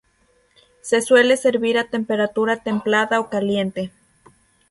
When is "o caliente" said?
3.19-3.91